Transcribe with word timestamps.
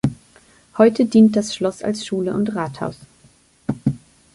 Heute 0.79 1.05
dient 1.05 1.35
das 1.35 1.53
Schloss 1.55 1.83
als 1.83 2.03
Schule 2.07 2.33
und 2.33 2.55
Rathaus. 2.55 2.95